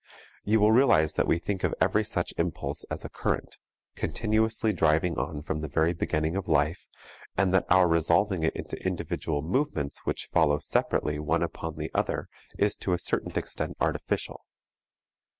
[0.43, 3.57] You will realize that we think of every such impulse as a current
[3.95, 6.87] continuously driving on from the very beginning of life,
[7.37, 12.29] and that our resolving it into individual movements which follow separately one upon the other
[12.57, 14.43] is to a certain extent artificial.